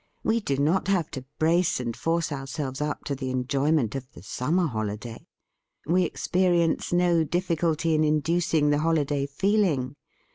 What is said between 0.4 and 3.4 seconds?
not have to brace and force ourselves up to the